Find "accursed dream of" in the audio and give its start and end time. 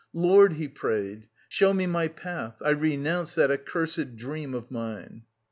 3.51-4.71